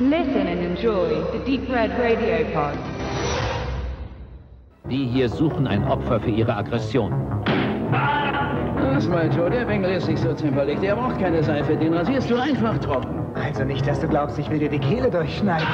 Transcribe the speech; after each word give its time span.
Listen 0.00 0.48
and 0.48 0.58
enjoy 0.58 1.22
the 1.30 1.38
Deep 1.44 1.68
Red 1.68 1.92
Radio 2.00 2.44
Pod. 2.52 2.76
Die 4.90 5.06
hier 5.06 5.28
suchen 5.28 5.68
ein 5.68 5.84
Opfer 5.84 6.18
für 6.18 6.30
ihre 6.30 6.56
Aggression. 6.56 7.12
Das 8.76 9.06
mal, 9.06 9.30
Joe, 9.32 9.48
der 9.48 9.64
Bengel 9.64 9.92
ist 9.92 10.08
nicht 10.08 10.20
so 10.20 10.34
zimperlich. 10.34 10.80
Der 10.80 10.96
braucht 10.96 11.20
keine 11.20 11.44
Seife, 11.44 11.76
den 11.76 11.94
rasierst 11.94 12.28
du 12.28 12.34
einfach 12.36 12.76
trocken. 12.78 13.20
Also 13.36 13.62
nicht, 13.62 13.86
dass 13.86 14.00
du 14.00 14.08
glaubst, 14.08 14.36
ich 14.36 14.50
will 14.50 14.58
dir 14.58 14.68
die 14.68 14.80
Kehle 14.80 15.08
durchschneiden. 15.08 15.68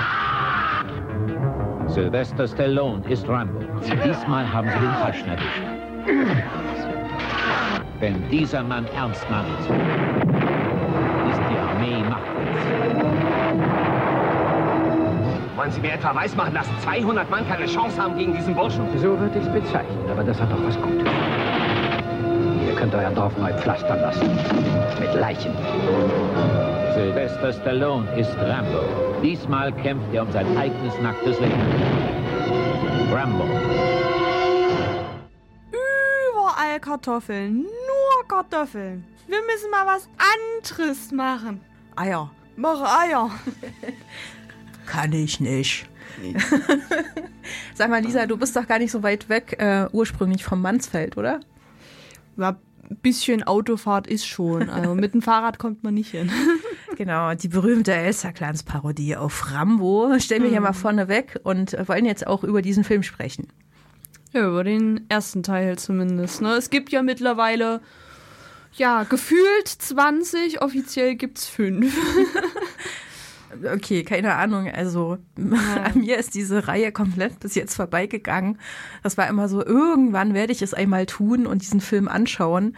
Sylvester 1.87 2.46
Stallone 2.46 3.02
ist 3.09 3.27
Rambo. 3.27 3.60
Diesmal 4.05 4.52
haben 4.52 4.68
sie 4.68 4.78
den 4.80 4.95
Falschen 5.00 5.30
erwischt. 5.30 5.62
Wenn 8.00 8.28
dieser 8.28 8.62
Mann 8.62 8.87
ernst 8.95 9.27
meint, 9.30 10.30
Wollen 15.70 15.83
Sie 15.83 15.88
mir 15.88 15.95
etwa 15.95 16.12
weismachen, 16.12 16.52
dass 16.52 16.66
200 16.83 17.30
Mann 17.30 17.47
keine 17.47 17.65
Chance 17.65 18.02
haben 18.02 18.19
gegen 18.19 18.34
diesen 18.34 18.56
Burschen? 18.56 18.84
So 18.98 19.16
würde 19.16 19.38
ich's 19.38 19.48
bezeichnen, 19.52 20.11
aber 20.11 20.24
das 20.24 20.41
hat 20.41 20.51
doch 20.51 20.61
was 20.65 20.74
Gutes. 20.83 21.06
Ihr 22.66 22.74
könnt 22.74 22.92
euer 22.92 23.11
Dorf 23.11 23.38
neu 23.38 23.52
pflastern 23.52 24.01
lassen. 24.01 24.37
Mit 24.98 25.14
Leichen. 25.14 25.55
Sylvester 26.95 27.52
Stallone 27.52 28.05
ist 28.19 28.37
Rambo. 28.37 28.83
Diesmal 29.23 29.73
kämpft 29.75 30.12
er 30.12 30.23
um 30.23 30.33
sein 30.33 30.59
eigenes 30.59 31.01
nacktes 31.01 31.38
Leben. 31.38 31.62
Rambo. 33.12 33.45
Überall 35.70 36.80
Kartoffeln, 36.80 37.59
nur 37.62 38.27
Kartoffeln. 38.27 39.05
Wir 39.28 39.39
müssen 39.42 39.70
mal 39.70 39.87
was 39.87 40.09
anderes 40.19 41.12
machen. 41.12 41.61
Eier. 41.95 42.28
Mach 42.56 42.83
Eier. 43.05 43.31
Kann 44.91 45.12
ich 45.12 45.38
nicht. 45.38 45.88
Sag 47.77 47.91
mal, 47.91 48.02
Lisa, 48.02 48.27
du 48.27 48.36
bist 48.36 48.56
doch 48.56 48.66
gar 48.66 48.80
nicht 48.80 48.91
so 48.91 49.05
weit 49.05 49.28
weg 49.28 49.55
äh, 49.60 49.86
ursprünglich 49.92 50.42
vom 50.42 50.60
Mansfeld, 50.60 51.16
oder? 51.16 51.38
Ja, 52.36 52.58
ein 52.91 52.97
bisschen 52.97 53.44
Autofahrt 53.44 54.08
ist 54.08 54.27
schon. 54.27 54.69
Also 54.69 54.97
mit 54.97 55.14
dem 55.14 55.22
Fahrrad 55.22 55.60
kommt 55.60 55.84
man 55.84 55.94
nicht 55.94 56.10
hin. 56.10 56.30
Genau, 56.97 57.32
die 57.32 57.48
berühmte 57.48 57.94
Elster-Clans-Parodie 57.94 59.16
auf 59.16 59.52
Rambo 59.52 60.19
stellen 60.19 60.42
wir 60.42 60.50
hier 60.50 60.60
mal 60.60 60.74
vorne 60.74 61.08
weg 61.08 61.41
und 61.44 61.75
wollen 61.88 62.04
jetzt 62.04 62.27
auch 62.27 62.44
über 62.44 62.60
diesen 62.60 62.84
Film 62.84 63.02
sprechen. 63.02 63.47
Ja, 64.32 64.47
über 64.47 64.64
den 64.64 65.08
ersten 65.08 65.42
Teil 65.42 65.78
zumindest. 65.78 66.42
Ne? 66.42 66.52
Es 66.56 66.69
gibt 66.69 66.91
ja 66.91 67.00
mittlerweile, 67.02 67.80
ja, 68.75 69.04
gefühlt 69.04 69.66
20, 69.66 70.60
offiziell 70.60 71.14
gibt's 71.14 71.47
fünf. 71.48 71.97
Okay, 73.62 74.03
keine 74.05 74.34
Ahnung. 74.34 74.69
Also 74.69 75.19
an 75.36 76.00
mir 76.00 76.19
ist 76.19 76.34
diese 76.34 76.69
Reihe 76.69 76.92
komplett 76.92 77.41
bis 77.41 77.55
jetzt 77.55 77.75
vorbeigegangen. 77.75 78.58
Das 79.03 79.16
war 79.16 79.28
immer 79.28 79.48
so, 79.48 79.64
irgendwann 79.64 80.34
werde 80.34 80.53
ich 80.53 80.62
es 80.62 80.75
einmal 80.75 81.06
tun 81.06 81.47
und 81.47 81.62
diesen 81.62 81.81
Film 81.81 82.08
anschauen. 82.08 82.77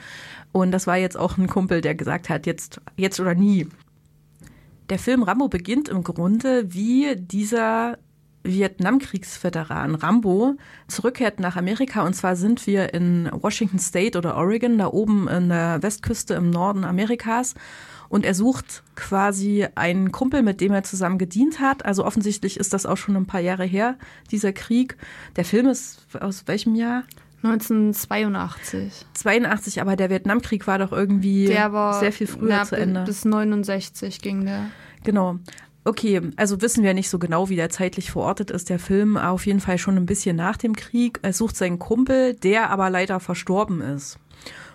Und 0.53 0.73
das 0.73 0.87
war 0.87 0.97
jetzt 0.97 1.17
auch 1.17 1.39
ein 1.39 1.49
Kumpel, 1.49 1.81
der 1.81 1.95
gesagt 1.95 2.29
hat, 2.29 2.47
jetzt, 2.47 2.81
jetzt 2.97 3.21
oder 3.21 3.35
nie. 3.35 3.69
Der 4.91 4.99
Film 4.99 5.23
Rambo 5.23 5.49
beginnt 5.49 5.89
im 5.89 6.05
Grunde 6.05 6.75
wie 6.75 7.17
dieser 7.17 7.99
Vietnamkriegsveteran 8.43 9.95
Rambo 9.95 10.57
zurückkehrt 10.89 11.41
nach 11.41 11.57
Amerika. 11.57 12.03
Und 12.03 12.15
zwar 12.15 12.37
sind 12.37 12.67
wir 12.67 12.93
in 12.95 13.29
Washington 13.33 13.79
State 13.79 14.19
oder 14.19 14.37
Oregon, 14.37 14.79
da 14.79 14.89
oben 14.89 15.29
in 15.29 15.49
der 15.49 15.83
Westküste 15.83 16.35
im 16.35 16.51
Norden 16.51 16.85
Amerikas. 16.85 17.55
Und 18.09 18.27
er 18.27 18.35
sucht 18.35 18.83
quasi 18.95 19.67
einen 19.75 20.13
Kumpel, 20.13 20.43
mit 20.43 20.61
dem 20.61 20.73
er 20.73 20.83
zusammen 20.83 21.19
gedient 21.19 21.61
hat. 21.61 21.87
Also 21.87 22.05
offensichtlich 22.05 22.59
ist 22.59 22.75
das 22.75 22.85
auch 22.85 22.97
schon 22.97 23.17
ein 23.17 23.27
paar 23.27 23.41
Jahre 23.41 23.65
her, 23.65 23.97
dieser 24.31 24.53
Krieg. 24.53 24.97
Der 25.37 25.45
Film 25.45 25.67
ist 25.67 26.07
aus 26.21 26.45
welchem 26.47 26.75
Jahr? 26.75 27.05
1982. 27.43 29.07
82, 29.15 29.81
aber 29.81 29.97
der 29.97 30.11
Vietnamkrieg 30.11 30.67
war 30.67 30.79
doch 30.79 30.93
irgendwie 30.93 31.49
war 31.49 31.99
sehr 31.99 32.13
viel 32.13 32.27
früher 32.27 32.49
na, 32.49 32.65
zu 32.65 32.77
Ende. 32.77 33.05
Bis 33.05 33.25
69 33.25 34.21
ging 34.21 34.45
der. 34.45 34.67
Genau. 35.05 35.39
Okay, 35.85 36.21
also 36.37 36.61
wissen 36.61 36.85
wir 36.85 36.95
nicht 36.95 37.11
so 37.11 37.19
genau, 37.19 37.49
wie 37.49 37.57
der 37.57 37.69
zeitlich 37.69 38.13
verortet 38.13 38.53
ist, 38.53 38.71
der 38.71 38.79
Film. 38.79 39.17
Auf 39.17 39.47
jeden 39.47 39.59
Fall 39.61 39.79
schon 39.79 39.97
ein 39.97 40.07
bisschen 40.07 40.37
nach 40.37 40.57
dem 40.57 40.77
Krieg. 40.77 41.19
Er 41.23 41.33
sucht 41.33 41.57
seinen 41.57 41.81
Kumpel, 41.81 42.35
der 42.35 42.71
aber 42.71 42.89
leider 42.89 43.19
verstorben 43.19 43.81
ist. 43.81 44.19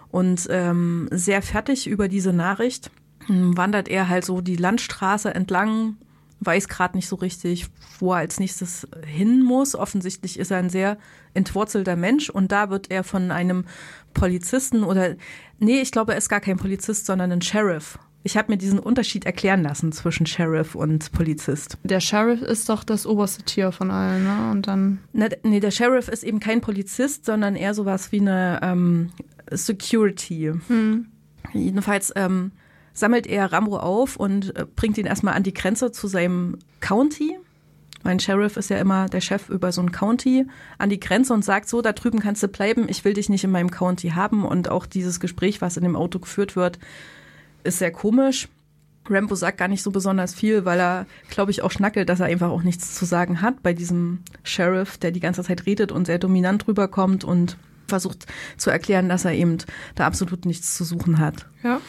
Und 0.09 0.47
ähm, 0.49 1.07
sehr 1.11 1.41
fertig 1.41 1.87
über 1.87 2.07
diese 2.09 2.33
Nachricht 2.33 2.91
hm, 3.25 3.55
wandert 3.57 3.87
er 3.87 4.09
halt 4.09 4.25
so 4.25 4.41
die 4.41 4.55
Landstraße 4.55 5.33
entlang, 5.33 5.97
weiß 6.41 6.67
gerade 6.67 6.97
nicht 6.97 7.07
so 7.07 7.15
richtig, 7.15 7.67
wo 7.99 8.13
er 8.13 8.19
als 8.19 8.39
nächstes 8.39 8.87
hin 9.05 9.43
muss. 9.43 9.75
Offensichtlich 9.75 10.37
ist 10.37 10.51
er 10.51 10.57
ein 10.57 10.69
sehr 10.69 10.97
entwurzelter 11.33 11.95
Mensch 11.95 12.29
und 12.29 12.51
da 12.51 12.69
wird 12.69 12.91
er 12.91 13.03
von 13.03 13.31
einem 13.31 13.65
Polizisten 14.13 14.83
oder 14.83 15.15
nee, 15.59 15.81
ich 15.81 15.91
glaube, 15.91 16.13
er 16.13 16.17
ist 16.17 16.29
gar 16.29 16.41
kein 16.41 16.57
Polizist, 16.57 17.05
sondern 17.05 17.31
ein 17.31 17.41
Sheriff. 17.41 17.97
Ich 18.27 18.35
habe 18.35 18.51
mir 18.51 18.57
diesen 18.57 18.79
Unterschied 18.79 19.25
erklären 19.25 19.63
lassen 19.63 19.93
zwischen 19.93 20.25
Sheriff 20.25 20.75
und 20.75 21.13
Polizist. 21.13 21.77
Der 21.85 22.01
Sheriff 22.01 22.41
ist 22.41 22.67
doch 22.67 22.83
das 22.83 23.07
oberste 23.07 23.43
Tier 23.43 23.71
von 23.71 23.89
allen, 23.89 24.25
ne? 24.25 24.51
Und 24.51 24.67
dann. 24.67 24.99
Na, 25.13 25.29
nee, 25.43 25.61
der 25.61 25.71
Sheriff 25.71 26.09
ist 26.09 26.25
eben 26.25 26.41
kein 26.41 26.59
Polizist, 26.59 27.23
sondern 27.23 27.55
eher 27.55 27.73
sowas 27.73 28.11
wie 28.11 28.19
eine 28.19 28.59
ähm, 28.61 29.11
Security. 29.49 30.51
Hm. 30.67 31.05
Jedenfalls 31.53 32.11
ähm, 32.17 32.51
sammelt 32.91 33.27
er 33.27 33.53
Rambo 33.53 33.77
auf 33.77 34.17
und 34.17 34.53
äh, 34.57 34.65
bringt 34.75 34.97
ihn 34.97 35.05
erstmal 35.05 35.35
an 35.35 35.43
die 35.43 35.53
Grenze 35.53 35.93
zu 35.93 36.09
seinem 36.09 36.57
County. 36.81 37.37
Mein 38.03 38.19
Sheriff 38.19 38.57
ist 38.57 38.69
ja 38.69 38.77
immer 38.77 39.05
der 39.07 39.21
Chef 39.21 39.47
über 39.47 39.71
so 39.71 39.79
ein 39.79 39.93
County, 39.93 40.45
an 40.79 40.89
die 40.89 40.99
Grenze 40.99 41.33
und 41.33 41.45
sagt 41.45 41.69
so, 41.69 41.81
da 41.81 41.93
drüben 41.93 42.19
kannst 42.19 42.43
du 42.43 42.49
bleiben, 42.49 42.89
ich 42.89 43.05
will 43.05 43.13
dich 43.13 43.29
nicht 43.29 43.45
in 43.45 43.51
meinem 43.51 43.71
County 43.71 44.09
haben. 44.09 44.43
Und 44.43 44.69
auch 44.69 44.85
dieses 44.85 45.21
Gespräch, 45.21 45.61
was 45.61 45.77
in 45.77 45.83
dem 45.83 45.95
Auto 45.95 46.19
geführt 46.19 46.57
wird, 46.57 46.77
ist 47.63 47.79
sehr 47.79 47.91
komisch. 47.91 48.47
Rambo 49.09 49.35
sagt 49.35 49.57
gar 49.57 49.67
nicht 49.67 49.83
so 49.83 49.91
besonders 49.91 50.33
viel, 50.33 50.65
weil 50.65 50.79
er, 50.79 51.05
glaube 51.29 51.51
ich, 51.51 51.61
auch 51.61 51.71
schnackelt, 51.71 52.09
dass 52.09 52.19
er 52.19 52.25
einfach 52.27 52.49
auch 52.49 52.63
nichts 52.63 52.95
zu 52.95 53.05
sagen 53.05 53.41
hat 53.41 53.63
bei 53.63 53.73
diesem 53.73 54.19
Sheriff, 54.43 54.97
der 54.97 55.11
die 55.11 55.19
ganze 55.19 55.43
Zeit 55.43 55.65
redet 55.65 55.91
und 55.91 56.05
sehr 56.05 56.19
dominant 56.19 56.67
rüberkommt 56.67 57.23
und 57.23 57.57
versucht 57.87 58.25
zu 58.57 58.69
erklären, 58.69 59.07
dass 59.07 59.25
er 59.25 59.31
eben 59.31 59.57
da 59.95 60.05
absolut 60.05 60.45
nichts 60.45 60.75
zu 60.75 60.83
suchen 60.83 61.19
hat. 61.19 61.47
Ja. 61.63 61.79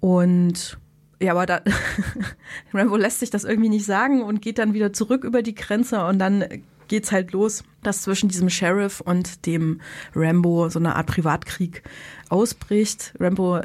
Und 0.00 0.78
ja, 1.22 1.32
aber 1.32 1.46
da 1.46 1.62
Rambo 2.74 2.96
lässt 2.96 3.20
sich 3.20 3.30
das 3.30 3.44
irgendwie 3.44 3.68
nicht 3.68 3.84
sagen 3.84 4.22
und 4.22 4.42
geht 4.42 4.58
dann 4.58 4.74
wieder 4.74 4.92
zurück 4.92 5.24
über 5.24 5.42
die 5.42 5.54
Grenze 5.54 6.04
und 6.06 6.18
dann 6.18 6.44
geht's 6.88 7.12
halt 7.12 7.32
los, 7.32 7.62
dass 7.82 8.02
zwischen 8.02 8.28
diesem 8.28 8.50
Sheriff 8.50 9.00
und 9.00 9.46
dem 9.46 9.80
Rambo 10.14 10.68
so 10.70 10.78
eine 10.78 10.96
Art 10.96 11.06
Privatkrieg 11.06 11.82
ausbricht. 12.28 13.14
Rambo 13.20 13.60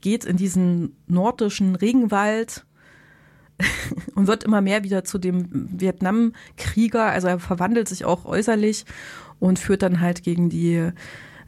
geht 0.00 0.24
in 0.24 0.36
diesen 0.36 0.96
nordischen 1.06 1.76
Regenwald 1.76 2.64
und 4.14 4.26
wird 4.26 4.44
immer 4.44 4.60
mehr 4.60 4.84
wieder 4.84 5.04
zu 5.04 5.18
dem 5.18 5.48
Vietnamkrieger. 5.80 7.04
Also 7.04 7.28
er 7.28 7.38
verwandelt 7.38 7.88
sich 7.88 8.04
auch 8.04 8.24
äußerlich 8.24 8.84
und 9.38 9.58
führt 9.58 9.82
dann 9.82 10.00
halt 10.00 10.22
gegen 10.22 10.48
die 10.48 10.90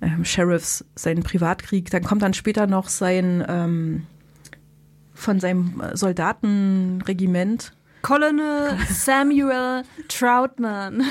ähm, 0.01 0.25
Sheriffs 0.25 0.85
seinen 0.95 1.23
Privatkrieg. 1.23 1.91
Dann 1.91 2.03
kommt 2.03 2.23
dann 2.23 2.35
später 2.35 2.67
noch 2.67 2.89
sein 2.89 3.45
ähm, 3.49 4.07
von 5.15 5.41
seinem 5.41 5.83
Soldatenregiment. 5.95 7.73
Colonel 8.03 8.77
Samuel 8.89 9.85
Troutman. 10.09 11.05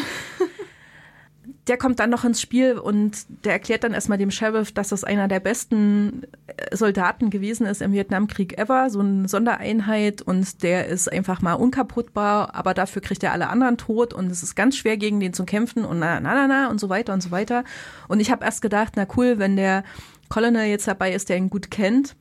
Der 1.67 1.77
kommt 1.77 1.99
dann 1.99 2.09
noch 2.09 2.23
ins 2.23 2.41
Spiel 2.41 2.79
und 2.79 3.25
der 3.45 3.53
erklärt 3.53 3.83
dann 3.83 3.93
erstmal 3.93 4.17
dem 4.17 4.31
Sheriff, 4.31 4.71
dass 4.71 4.89
das 4.89 5.03
einer 5.03 5.27
der 5.27 5.39
besten 5.39 6.23
Soldaten 6.71 7.29
gewesen 7.29 7.67
ist 7.67 7.81
im 7.81 7.93
Vietnamkrieg 7.93 8.57
ever, 8.57 8.89
so 8.89 8.99
eine 8.99 9.27
Sondereinheit 9.27 10.21
und 10.23 10.63
der 10.63 10.87
ist 10.87 11.11
einfach 11.11 11.41
mal 11.41 11.53
unkaputtbar, 11.53 12.55
aber 12.55 12.73
dafür 12.73 13.01
kriegt 13.01 13.23
er 13.23 13.31
alle 13.31 13.49
anderen 13.49 13.77
tot 13.77 14.13
und 14.13 14.31
es 14.31 14.41
ist 14.41 14.55
ganz 14.55 14.75
schwer 14.75 14.97
gegen 14.97 15.19
den 15.19 15.33
zu 15.33 15.45
kämpfen 15.45 15.85
und 15.85 15.99
na 15.99 16.19
na 16.19 16.33
na 16.33 16.47
na 16.47 16.69
und 16.69 16.79
so 16.79 16.89
weiter 16.89 17.13
und 17.13 17.21
so 17.21 17.29
weiter. 17.29 17.63
Und 18.07 18.19
ich 18.19 18.31
habe 18.31 18.43
erst 18.43 18.61
gedacht, 18.61 18.93
na 18.95 19.05
cool, 19.15 19.37
wenn 19.37 19.55
der 19.55 19.83
Colonel 20.29 20.65
jetzt 20.65 20.87
dabei 20.87 21.13
ist, 21.13 21.29
der 21.29 21.37
ihn 21.37 21.49
gut 21.49 21.69
kennt, 21.69 22.15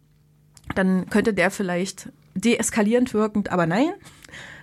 dann 0.74 1.08
könnte 1.08 1.32
der 1.32 1.50
vielleicht 1.50 2.10
deeskalierend 2.34 3.14
wirkend, 3.14 3.50
aber 3.50 3.66
nein, 3.66 3.90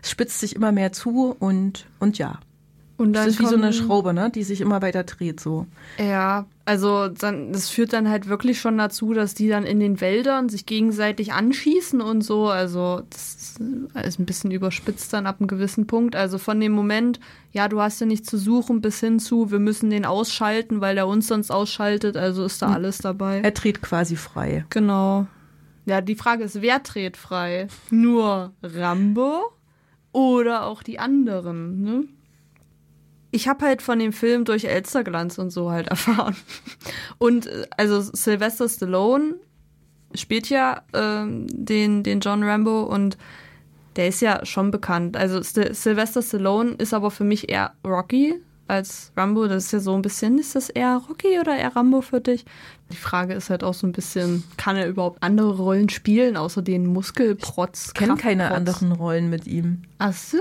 es 0.01 0.11
spitzt 0.11 0.39
sich 0.39 0.55
immer 0.55 0.71
mehr 0.71 0.91
zu 0.91 1.35
und, 1.39 1.87
und 1.99 2.17
ja. 2.17 2.39
Und 2.97 3.13
Das 3.13 3.23
dann 3.23 3.29
ist 3.29 3.39
wie 3.39 3.45
so 3.45 3.55
eine 3.55 3.73
Schraube, 3.73 4.11
ne, 4.11 4.31
die 4.31 4.43
sich 4.43 4.59
immer 4.59 4.81
weiter 4.81 5.03
dreht, 5.03 5.39
so. 5.39 5.67
Ja, 5.99 6.47
also 6.65 7.07
dann, 7.07 7.53
das 7.53 7.69
führt 7.69 7.93
dann 7.93 8.09
halt 8.09 8.27
wirklich 8.27 8.59
schon 8.59 8.77
dazu, 8.77 9.13
dass 9.13 9.35
die 9.35 9.47
dann 9.47 9.65
in 9.65 9.79
den 9.79 10.01
Wäldern 10.01 10.49
sich 10.49 10.65
gegenseitig 10.65 11.31
anschießen 11.31 12.01
und 12.01 12.21
so. 12.23 12.47
Also 12.47 13.03
das 13.09 13.59
ist 14.03 14.19
ein 14.19 14.25
bisschen 14.25 14.49
überspitzt 14.49 15.13
dann 15.13 15.27
ab 15.27 15.37
einem 15.39 15.47
gewissen 15.47 15.85
Punkt. 15.85 16.15
Also 16.15 16.39
von 16.39 16.59
dem 16.59 16.71
Moment, 16.71 17.19
ja, 17.51 17.67
du 17.67 17.79
hast 17.79 18.01
ja 18.01 18.07
nichts 18.07 18.29
zu 18.29 18.37
suchen, 18.37 18.81
bis 18.81 18.99
hin 18.99 19.19
zu, 19.19 19.51
wir 19.51 19.59
müssen 19.59 19.91
den 19.91 20.03
ausschalten, 20.05 20.81
weil 20.81 20.95
der 20.95 21.07
uns 21.07 21.27
sonst 21.27 21.51
ausschaltet. 21.51 22.17
Also 22.17 22.45
ist 22.45 22.63
da 22.63 22.73
alles 22.73 22.97
dabei. 22.97 23.41
Er 23.41 23.51
dreht 23.51 23.83
quasi 23.83 24.15
frei. 24.15 24.65
Genau. 24.71 25.27
Ja, 25.85 26.01
die 26.01 26.15
Frage 26.15 26.43
ist, 26.43 26.61
wer 26.61 26.79
dreht 26.79 27.15
frei? 27.15 27.67
Nur 27.91 28.51
Rambo 28.63 29.53
oder 30.11 30.65
auch 30.65 30.81
die 30.83 30.99
anderen. 30.99 31.81
Ne? 31.81 32.03
Ich 33.31 33.47
habe 33.47 33.65
halt 33.65 33.81
von 33.81 33.99
dem 33.99 34.13
Film 34.13 34.45
durch 34.45 34.65
Elsterglanz 34.65 35.37
und 35.37 35.51
so 35.51 35.71
halt 35.71 35.87
erfahren. 35.89 36.35
Und 37.17 37.47
äh, 37.47 37.67
also 37.77 38.01
Sylvester 38.01 38.69
Stallone 38.69 39.35
spielt 40.15 40.49
ja 40.49 40.83
ähm, 40.93 41.47
den, 41.49 42.03
den 42.03 42.19
John 42.19 42.43
Rambo 42.43 42.83
und 42.83 43.17
der 43.95 44.07
ist 44.07 44.21
ja 44.21 44.45
schon 44.45 44.71
bekannt. 44.71 45.17
Also 45.17 45.41
St 45.41 45.73
Sylvester 45.73 46.21
Stallone 46.21 46.71
ist 46.71 46.93
aber 46.93 47.11
für 47.11 47.23
mich 47.23 47.49
eher 47.49 47.73
Rocky 47.85 48.35
als 48.67 49.11
Rambo. 49.15 49.47
Das 49.47 49.65
ist 49.65 49.71
ja 49.73 49.79
so 49.79 49.95
ein 49.95 50.01
bisschen, 50.01 50.37
ist 50.37 50.55
das 50.55 50.69
eher 50.69 51.01
Rocky 51.09 51.39
oder 51.39 51.57
eher 51.57 51.75
Rambo 51.75 52.01
für 52.01 52.21
dich? 52.21 52.45
Die 52.91 52.97
Frage 52.97 53.33
ist 53.33 53.49
halt 53.49 53.63
auch 53.63 53.73
so 53.73 53.87
ein 53.87 53.91
bisschen, 53.91 54.43
kann 54.55 54.77
er 54.77 54.87
überhaupt 54.87 55.21
andere 55.23 55.57
Rollen 55.57 55.89
spielen, 55.89 56.37
außer 56.37 56.61
den 56.61 56.85
Muskelprotz? 56.85 57.87
Ich 57.87 57.93
kenne 57.93 58.15
keine 58.15 58.51
anderen 58.51 58.91
Rollen 58.91 59.29
mit 59.29 59.47
ihm. 59.47 59.81
Ach 59.97 60.13
so. 60.13 60.37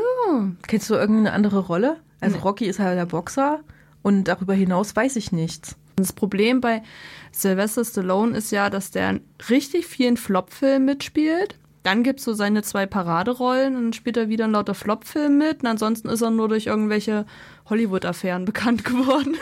Kennst 0.66 0.90
du 0.90 0.94
irgendeine 0.94 1.32
andere 1.32 1.60
Rolle? 1.60 1.96
Also. 2.34 2.46
Rocky 2.46 2.66
ist 2.66 2.78
halt 2.78 2.98
der 2.98 3.06
Boxer 3.06 3.60
und 4.02 4.24
darüber 4.24 4.54
hinaus 4.54 4.94
weiß 4.94 5.16
ich 5.16 5.32
nichts. 5.32 5.76
Das 5.96 6.12
Problem 6.12 6.60
bei 6.60 6.82
Sylvester 7.32 7.84
Stallone 7.84 8.36
ist 8.36 8.52
ja, 8.52 8.68
dass 8.68 8.90
der 8.90 9.20
richtig 9.48 9.86
vielen 9.86 10.16
Flopfilmen 10.16 10.84
mitspielt. 10.84 11.58
Dann 11.82 12.02
gibt 12.02 12.18
es 12.18 12.24
so 12.24 12.34
seine 12.34 12.62
zwei 12.62 12.84
Paraderollen 12.84 13.76
und 13.76 13.82
dann 13.84 13.92
spielt 13.92 14.16
er 14.16 14.28
wieder 14.28 14.44
in 14.44 14.50
lauter 14.50 14.74
Flopfilmen 14.74 15.38
mit. 15.38 15.62
Und 15.62 15.68
ansonsten 15.68 16.08
ist 16.08 16.20
er 16.20 16.30
nur 16.30 16.48
durch 16.48 16.66
irgendwelche 16.66 17.24
Hollywood-Affären 17.70 18.44
bekannt 18.44 18.84
geworden. 18.84 19.36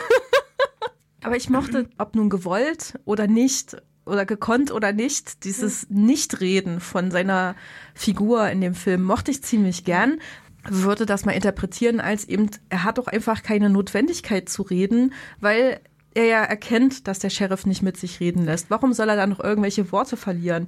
Aber 1.23 1.35
ich 1.35 1.49
mochte, 1.49 1.89
ob 1.97 2.15
nun 2.15 2.29
gewollt 2.29 2.99
oder 3.03 3.25
nicht, 3.27 3.75
oder 4.05 4.25
gekonnt 4.25 4.71
oder 4.71 4.93
nicht, 4.93 5.43
dieses 5.43 5.89
Nichtreden 5.89 6.79
von 6.79 7.09
seiner 7.09 7.55
Figur 7.95 8.47
in 8.49 8.61
dem 8.61 8.75
Film 8.75 9.01
mochte 9.01 9.31
ich 9.31 9.41
ziemlich 9.41 9.83
gern. 9.83 10.19
Würde 10.67 11.05
das 11.05 11.25
mal 11.25 11.33
interpretieren 11.33 11.99
als 11.99 12.25
eben, 12.25 12.49
er 12.69 12.83
hat 12.83 12.97
doch 12.97 13.07
einfach 13.07 13.43
keine 13.43 13.69
Notwendigkeit 13.69 14.49
zu 14.49 14.63
reden, 14.63 15.13
weil 15.39 15.79
er 16.15 16.25
ja 16.25 16.43
erkennt, 16.43 17.07
dass 17.07 17.19
der 17.19 17.29
Sheriff 17.29 17.65
nicht 17.65 17.83
mit 17.83 17.97
sich 17.97 18.19
reden 18.19 18.45
lässt. 18.45 18.69
Warum 18.69 18.93
soll 18.93 19.09
er 19.09 19.15
dann 19.15 19.29
noch 19.29 19.41
irgendwelche 19.41 19.91
Worte 19.91 20.17
verlieren? 20.17 20.65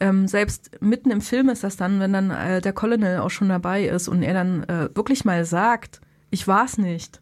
Ähm, 0.00 0.28
selbst 0.28 0.70
mitten 0.80 1.10
im 1.10 1.20
Film 1.20 1.48
ist 1.48 1.64
das 1.64 1.76
dann, 1.76 1.98
wenn 2.00 2.12
dann 2.12 2.30
äh, 2.30 2.60
der 2.60 2.72
Colonel 2.72 3.18
auch 3.18 3.30
schon 3.30 3.48
dabei 3.48 3.84
ist 3.84 4.08
und 4.08 4.22
er 4.22 4.34
dann 4.34 4.62
äh, 4.64 4.88
wirklich 4.94 5.24
mal 5.24 5.44
sagt, 5.44 6.00
ich 6.30 6.46
war's 6.46 6.78
nicht. 6.78 7.20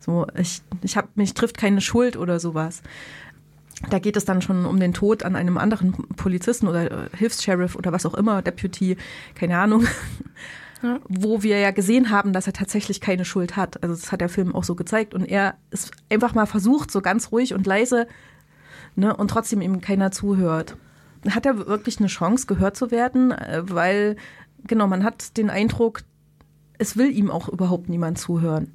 So, 0.00 0.26
ich, 0.36 0.62
ich 0.82 0.96
hab, 0.96 1.16
mich 1.16 1.34
trifft 1.34 1.56
keine 1.56 1.80
Schuld 1.80 2.16
oder 2.16 2.40
sowas. 2.40 2.82
Da 3.90 3.98
geht 3.98 4.16
es 4.16 4.24
dann 4.24 4.42
schon 4.42 4.66
um 4.66 4.80
den 4.80 4.94
Tod 4.94 5.22
an 5.22 5.36
einem 5.36 5.58
anderen 5.58 5.92
Polizisten 6.16 6.66
oder 6.66 6.90
äh, 6.90 7.16
Hilfs-Sheriff 7.16 7.76
oder 7.76 7.92
was 7.92 8.06
auch 8.06 8.14
immer, 8.14 8.42
Deputy, 8.42 8.96
keine 9.34 9.58
Ahnung. 9.58 9.86
Ja. 10.82 11.00
Wo 11.08 11.42
wir 11.42 11.58
ja 11.58 11.70
gesehen 11.70 12.10
haben, 12.10 12.32
dass 12.32 12.46
er 12.46 12.52
tatsächlich 12.52 13.00
keine 13.00 13.24
Schuld 13.24 13.56
hat. 13.56 13.82
Also 13.82 13.94
das 13.94 14.12
hat 14.12 14.20
der 14.20 14.28
Film 14.28 14.54
auch 14.54 14.64
so 14.64 14.74
gezeigt. 14.74 15.14
Und 15.14 15.24
er 15.24 15.54
ist 15.70 15.90
einfach 16.10 16.34
mal 16.34 16.46
versucht, 16.46 16.90
so 16.90 17.00
ganz 17.00 17.32
ruhig 17.32 17.54
und 17.54 17.66
leise, 17.66 18.06
ne, 18.94 19.16
und 19.16 19.28
trotzdem 19.28 19.60
ihm 19.60 19.80
keiner 19.80 20.10
zuhört 20.10 20.76
hat 21.34 21.46
er 21.46 21.66
wirklich 21.66 21.98
eine 21.98 22.08
Chance, 22.08 22.46
gehört 22.46 22.76
zu 22.76 22.90
werden, 22.90 23.32
äh, 23.32 23.62
weil, 23.64 24.16
genau, 24.66 24.86
man 24.86 25.04
hat 25.04 25.36
den 25.36 25.50
Eindruck, 25.50 26.02
es 26.78 26.96
will 26.96 27.10
ihm 27.10 27.30
auch 27.30 27.48
überhaupt 27.48 27.88
niemand 27.88 28.18
zuhören. 28.18 28.72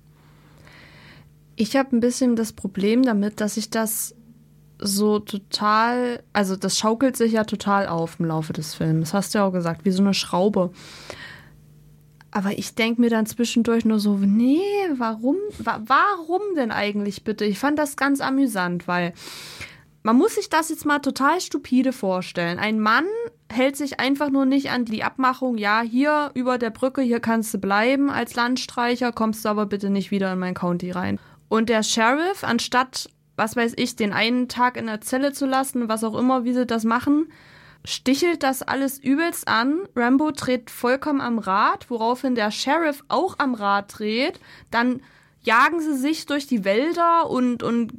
Ich 1.56 1.76
habe 1.76 1.96
ein 1.96 2.00
bisschen 2.00 2.36
das 2.36 2.54
Problem 2.54 3.04
damit, 3.04 3.40
dass 3.40 3.58
ich 3.58 3.70
das 3.70 4.16
so 4.80 5.20
total, 5.20 6.24
also 6.34 6.56
das 6.56 6.78
schaukelt 6.78 7.16
sich 7.16 7.34
ja 7.34 7.44
total 7.44 7.88
auf 7.88 8.20
im 8.20 8.26
Laufe 8.26 8.52
des 8.52 8.74
Films. 8.74 9.10
Das 9.10 9.14
hast 9.14 9.34
du 9.34 9.40
ja 9.40 9.46
auch 9.46 9.52
gesagt, 9.52 9.86
wie 9.86 9.92
so 9.92 10.02
eine 10.02 10.16
Schraube. 10.16 10.72
Aber 12.32 12.58
ich 12.58 12.76
denke 12.76 13.02
mir 13.02 13.10
dann 13.10 13.26
zwischendurch 13.26 13.84
nur 13.84 14.00
so, 14.00 14.16
nee, 14.16 14.62
warum, 14.96 15.36
wa 15.60 15.82
warum 15.86 16.42
denn 16.56 16.72
eigentlich 16.72 17.24
bitte? 17.24 17.44
Ich 17.44 17.60
fand 17.60 17.78
das 17.78 17.98
ganz 17.98 18.22
amüsant, 18.22 18.88
weil 18.88 19.14
man 20.04 20.18
muss 20.18 20.36
sich 20.36 20.50
das 20.50 20.70
jetzt 20.70 20.86
mal 20.86 21.00
total 21.00 21.42
stupide 21.42 21.94
vorstellen. 21.94 22.58
Ein 22.58 22.80
Mann 22.80 23.06
hält 23.52 23.76
sich 23.76 24.00
einfach 24.00 24.30
nur 24.30 24.46
nicht 24.46 24.72
an 24.72 24.86
die 24.86 25.04
Abmachung, 25.04 25.58
ja, 25.58 25.82
hier 25.82 26.32
über 26.34 26.58
der 26.58 26.72
Brücke, 26.72 27.02
hier 27.02 27.20
kannst 27.20 27.54
du 27.54 27.60
bleiben 27.60 28.10
als 28.10 28.36
Landstreicher, 28.36 29.12
kommst 29.12 29.46
du 29.46 29.50
aber 29.50 29.66
bitte 29.66 29.90
nicht 29.90 30.10
wieder 30.10 30.32
in 30.34 30.40
mein 30.40 30.54
County 30.54 30.92
rein. 30.92 31.20
Und 31.50 31.70
der 31.70 31.84
Sheriff, 31.84 32.44
anstatt, 32.44 33.10
was 33.36 33.56
weiß 33.56 33.74
ich, 33.76 33.98
den 33.98 34.14
einen 34.14 34.48
Tag 34.48 34.78
in 34.78 34.88
der 34.88 35.02
Zelle 35.02 35.34
zu 35.34 35.46
lassen, 35.46 35.90
was 35.90 36.04
auch 36.04 36.18
immer, 36.18 36.46
wie 36.46 36.54
sie 36.54 36.66
das 36.66 36.86
machen, 36.86 37.28
stichelt 37.86 38.44
das 38.44 38.62
alles 38.62 39.00
übelst 39.00 39.48
an. 39.48 39.82
Rambo 39.96 40.32
dreht 40.32 40.70
vollkommen 40.70 41.22
am 41.22 41.40
Rad, 41.40 41.90
woraufhin 41.90 42.36
der 42.36 42.52
Sheriff 42.52 43.04
auch 43.08 43.36
am 43.40 43.54
Rad 43.54 44.00
dreht. 44.00 44.40
Dann 44.70 45.02
jagen 45.44 45.80
sie 45.82 45.98
sich 45.98 46.26
durch 46.28 46.46
die 46.46 46.64
Wälder 46.64 47.30
und, 47.30 47.64
und 47.64 47.94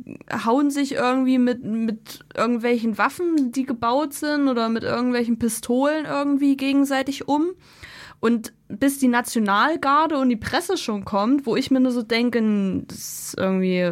hauen 0.44 0.70
sich 0.70 0.92
irgendwie 0.92 1.38
mit, 1.38 1.64
mit 1.64 2.20
irgendwelchen 2.36 2.98
Waffen, 2.98 3.50
die 3.50 3.64
gebaut 3.64 4.14
sind 4.14 4.48
oder 4.48 4.68
mit 4.68 4.84
irgendwelchen 4.84 5.38
Pistolen 5.38 6.04
irgendwie 6.04 6.56
gegenseitig 6.56 7.26
um. 7.26 7.50
Und 8.20 8.52
bis 8.68 9.00
die 9.00 9.08
Nationalgarde 9.08 10.16
und 10.16 10.28
die 10.28 10.36
Presse 10.36 10.76
schon 10.76 11.04
kommt, 11.04 11.44
wo 11.44 11.56
ich 11.56 11.72
mir 11.72 11.80
nur 11.80 11.90
so 11.90 12.02
denke, 12.02 12.40
das 12.86 12.98
ist 12.98 13.34
irgendwie, 13.36 13.90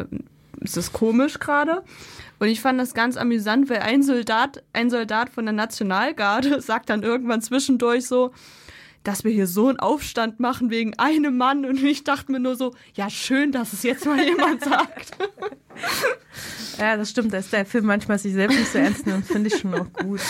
ist 0.61 0.77
das 0.77 0.93
komisch 0.93 1.39
gerade. 1.39 1.83
Und 2.41 2.47
ich 2.47 2.59
fand 2.59 2.79
das 2.79 2.95
ganz 2.95 3.17
amüsant, 3.17 3.69
weil 3.69 3.81
ein 3.81 4.01
Soldat, 4.01 4.63
ein 4.73 4.89
Soldat 4.89 5.29
von 5.29 5.45
der 5.45 5.53
Nationalgarde 5.53 6.59
sagt 6.61 6.89
dann 6.89 7.03
irgendwann 7.03 7.39
zwischendurch 7.43 8.07
so, 8.07 8.31
dass 9.03 9.23
wir 9.23 9.31
hier 9.31 9.45
so 9.45 9.67
einen 9.67 9.79
Aufstand 9.79 10.39
machen 10.39 10.71
wegen 10.71 10.97
einem 10.97 11.37
Mann. 11.37 11.65
Und 11.65 11.83
ich 11.83 12.03
dachte 12.03 12.31
mir 12.31 12.39
nur 12.39 12.55
so, 12.55 12.73
ja, 12.95 13.11
schön, 13.11 13.51
dass 13.51 13.73
es 13.73 13.83
jetzt 13.83 14.07
mal 14.07 14.19
jemand 14.19 14.63
sagt. 14.65 15.11
Ja, 16.79 16.97
das 16.97 17.11
stimmt, 17.11 17.31
dass 17.31 17.51
der 17.51 17.63
Film 17.63 17.85
manchmal 17.85 18.17
sich 18.17 18.33
selbst 18.33 18.57
nicht 18.57 18.71
so 18.71 18.79
ernst 18.79 19.05
nimmt, 19.05 19.27
finde 19.27 19.49
ich 19.49 19.59
schon 19.59 19.75
auch 19.75 19.93
gut. 19.93 20.21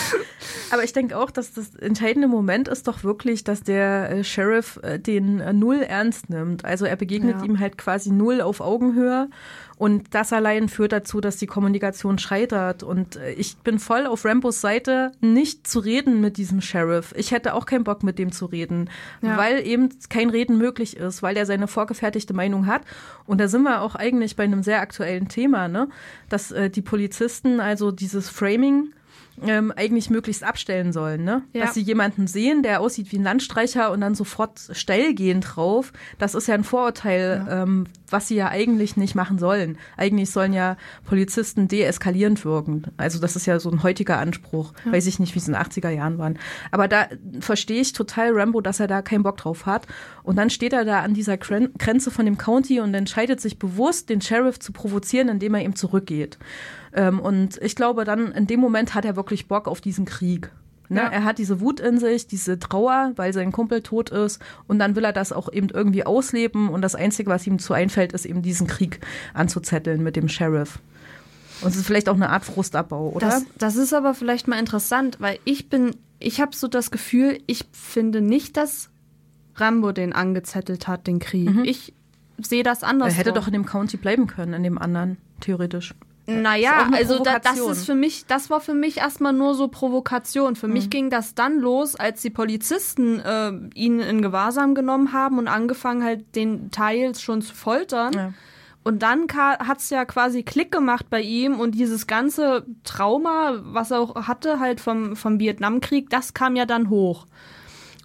Aber 0.70 0.84
ich 0.84 0.92
denke 0.92 1.16
auch, 1.16 1.30
dass 1.30 1.54
das 1.54 1.74
entscheidende 1.76 2.28
Moment 2.28 2.68
ist 2.68 2.88
doch 2.88 3.04
wirklich, 3.04 3.42
dass 3.42 3.62
der 3.62 4.10
äh, 4.10 4.24
Sheriff 4.24 4.78
äh, 4.82 4.98
den 4.98 5.40
äh, 5.40 5.54
null 5.54 5.80
ernst 5.80 6.28
nimmt. 6.28 6.66
Also 6.66 6.84
er 6.84 6.96
begegnet 6.96 7.36
ja. 7.38 7.44
ihm 7.44 7.58
halt 7.58 7.78
quasi 7.78 8.10
null 8.10 8.42
auf 8.42 8.60
Augenhöhe 8.60 9.30
und 9.82 10.14
das 10.14 10.32
allein 10.32 10.68
führt 10.68 10.92
dazu, 10.92 11.20
dass 11.20 11.38
die 11.38 11.48
Kommunikation 11.48 12.16
scheitert. 12.16 12.84
Und 12.84 13.16
äh, 13.16 13.32
ich 13.32 13.56
bin 13.56 13.80
voll 13.80 14.06
auf 14.06 14.24
Rambos 14.24 14.60
Seite, 14.60 15.10
nicht 15.20 15.66
zu 15.66 15.80
reden 15.80 16.20
mit 16.20 16.36
diesem 16.36 16.60
Sheriff. 16.60 17.12
Ich 17.16 17.32
hätte 17.32 17.52
auch 17.54 17.66
keinen 17.66 17.82
Bock, 17.82 18.04
mit 18.04 18.16
dem 18.16 18.30
zu 18.30 18.46
reden, 18.46 18.90
ja. 19.22 19.36
weil 19.36 19.66
eben 19.66 19.88
kein 20.08 20.30
Reden 20.30 20.56
möglich 20.56 20.96
ist, 20.98 21.24
weil 21.24 21.36
er 21.36 21.46
seine 21.46 21.66
vorgefertigte 21.66 22.32
Meinung 22.32 22.66
hat. 22.66 22.82
Und 23.26 23.40
da 23.40 23.48
sind 23.48 23.64
wir 23.64 23.82
auch 23.82 23.96
eigentlich 23.96 24.36
bei 24.36 24.44
einem 24.44 24.62
sehr 24.62 24.80
aktuellen 24.80 25.26
Thema, 25.26 25.66
ne? 25.66 25.88
dass 26.28 26.52
äh, 26.52 26.70
die 26.70 26.82
Polizisten 26.82 27.58
also 27.58 27.90
dieses 27.90 28.28
Framing 28.28 28.92
ähm, 29.44 29.72
eigentlich 29.74 30.10
möglichst 30.10 30.44
abstellen 30.44 30.92
sollen, 30.92 31.24
ne? 31.24 31.42
Ja. 31.52 31.64
Dass 31.64 31.74
sie 31.74 31.80
jemanden 31.80 32.26
sehen, 32.26 32.62
der 32.62 32.80
aussieht 32.80 33.12
wie 33.12 33.18
ein 33.18 33.24
Landstreicher 33.24 33.90
und 33.90 34.00
dann 34.00 34.14
sofort 34.14 34.60
steil 34.72 35.14
gehen 35.14 35.40
drauf. 35.40 35.92
Das 36.18 36.34
ist 36.34 36.48
ja 36.48 36.54
ein 36.54 36.64
Vorurteil, 36.64 37.44
ja. 37.46 37.62
Ähm, 37.62 37.86
was 38.12 38.28
sie 38.28 38.36
ja 38.36 38.48
eigentlich 38.48 38.96
nicht 38.96 39.14
machen 39.14 39.38
sollen. 39.38 39.78
Eigentlich 39.96 40.30
sollen 40.30 40.52
ja 40.52 40.76
Polizisten 41.04 41.68
deeskalierend 41.68 42.44
wirken. 42.44 42.84
Also 42.96 43.18
das 43.18 43.36
ist 43.36 43.46
ja 43.46 43.58
so 43.58 43.70
ein 43.70 43.82
heutiger 43.82 44.18
Anspruch. 44.18 44.72
Ja. 44.84 44.92
Weiß 44.92 45.06
ich 45.06 45.18
nicht, 45.18 45.34
wie 45.34 45.38
es 45.38 45.48
in 45.48 45.54
den 45.54 45.62
80er 45.62 45.90
Jahren 45.90 46.18
waren. 46.18 46.38
Aber 46.70 46.88
da 46.88 47.06
verstehe 47.40 47.80
ich 47.80 47.92
total 47.92 48.32
Rambo, 48.32 48.60
dass 48.60 48.80
er 48.80 48.86
da 48.86 49.02
keinen 49.02 49.22
Bock 49.22 49.36
drauf 49.38 49.66
hat. 49.66 49.86
Und 50.22 50.36
dann 50.36 50.50
steht 50.50 50.72
er 50.72 50.84
da 50.84 51.00
an 51.00 51.14
dieser 51.14 51.36
Grenze 51.36 52.10
von 52.10 52.24
dem 52.24 52.38
County 52.38 52.80
und 52.80 52.94
entscheidet 52.94 53.40
sich 53.40 53.58
bewusst, 53.58 54.08
den 54.08 54.20
Sheriff 54.20 54.58
zu 54.58 54.72
provozieren, 54.72 55.28
indem 55.28 55.54
er 55.54 55.62
ihm 55.62 55.74
zurückgeht. 55.76 56.38
Ähm, 56.92 57.20
und 57.20 57.58
ich 57.62 57.76
glaube, 57.76 58.04
dann 58.04 58.32
in 58.32 58.46
dem 58.46 58.60
Moment 58.60 58.94
hat 58.94 59.04
er 59.04 59.16
wirklich 59.16 59.48
Bock 59.48 59.68
auf 59.68 59.80
diesen 59.80 60.04
Krieg. 60.04 60.50
Ne? 60.92 61.00
Ja. 61.00 61.08
Er 61.08 61.24
hat 61.24 61.38
diese 61.38 61.60
Wut 61.60 61.80
in 61.80 61.98
sich, 61.98 62.26
diese 62.26 62.58
Trauer, 62.58 63.12
weil 63.16 63.32
sein 63.32 63.52
Kumpel 63.52 63.82
tot 63.82 64.10
ist. 64.10 64.40
Und 64.68 64.78
dann 64.78 64.94
will 64.96 65.04
er 65.04 65.12
das 65.12 65.32
auch 65.32 65.52
eben 65.52 65.68
irgendwie 65.68 66.04
ausleben. 66.04 66.68
Und 66.68 66.82
das 66.82 66.94
Einzige, 66.94 67.30
was 67.30 67.46
ihm 67.46 67.58
zu 67.58 67.72
einfällt, 67.72 68.12
ist 68.12 68.24
eben 68.24 68.42
diesen 68.42 68.66
Krieg 68.66 69.00
anzuzetteln 69.34 70.02
mit 70.02 70.16
dem 70.16 70.28
Sheriff. 70.28 70.78
Und 71.62 71.70
es 71.70 71.76
ist 71.76 71.86
vielleicht 71.86 72.08
auch 72.08 72.16
eine 72.16 72.30
Art 72.30 72.44
Frustabbau, 72.44 73.10
oder? 73.10 73.26
Das, 73.26 73.44
das 73.56 73.76
ist 73.76 73.94
aber 73.94 74.14
vielleicht 74.14 74.48
mal 74.48 74.58
interessant, 74.58 75.18
weil 75.20 75.38
ich 75.44 75.68
bin, 75.68 75.94
ich 76.18 76.40
habe 76.40 76.54
so 76.56 76.68
das 76.68 76.90
Gefühl, 76.90 77.38
ich 77.46 77.66
finde 77.72 78.20
nicht, 78.20 78.56
dass 78.56 78.90
Rambo 79.54 79.92
den 79.92 80.12
angezettelt 80.12 80.88
hat, 80.88 81.06
den 81.06 81.18
Krieg. 81.18 81.50
Mhm. 81.50 81.64
Ich 81.64 81.94
sehe 82.38 82.62
das 82.62 82.82
anders. 82.82 83.12
Er 83.12 83.18
hätte 83.18 83.32
doch 83.32 83.46
in 83.46 83.52
dem 83.52 83.66
County 83.66 83.96
bleiben 83.96 84.26
können, 84.26 84.54
in 84.54 84.62
dem 84.62 84.78
anderen, 84.78 85.18
theoretisch. 85.40 85.94
Naja, 86.26 86.88
also 86.92 87.22
da, 87.22 87.40
das 87.40 87.58
ist 87.58 87.84
für 87.84 87.96
mich, 87.96 88.26
das 88.26 88.48
war 88.48 88.60
für 88.60 88.74
mich 88.74 88.98
erstmal 88.98 89.32
nur 89.32 89.54
so 89.54 89.66
Provokation. 89.68 90.54
Für 90.54 90.68
mhm. 90.68 90.72
mich 90.74 90.90
ging 90.90 91.10
das 91.10 91.34
dann 91.34 91.58
los, 91.58 91.96
als 91.96 92.22
die 92.22 92.30
Polizisten 92.30 93.18
äh, 93.18 93.52
ihn 93.74 93.98
in 93.98 94.22
Gewahrsam 94.22 94.74
genommen 94.74 95.12
haben 95.12 95.38
und 95.38 95.48
angefangen 95.48 96.04
halt 96.04 96.36
den 96.36 96.70
Teils 96.70 97.20
schon 97.20 97.42
zu 97.42 97.54
foltern. 97.54 98.12
Ja. 98.12 98.32
Und 98.84 99.02
dann 99.02 99.26
hat 99.32 99.78
es 99.78 99.90
ja 99.90 100.04
quasi 100.04 100.42
Klick 100.42 100.72
gemacht 100.72 101.06
bei 101.08 101.20
ihm 101.20 101.60
und 101.60 101.76
dieses 101.76 102.08
ganze 102.08 102.66
Trauma, 102.82 103.60
was 103.62 103.92
er 103.92 104.00
auch 104.00 104.26
hatte, 104.26 104.58
halt 104.58 104.80
vom, 104.80 105.14
vom 105.14 105.38
Vietnamkrieg, 105.38 106.10
das 106.10 106.34
kam 106.34 106.56
ja 106.56 106.66
dann 106.66 106.90
hoch. 106.90 107.26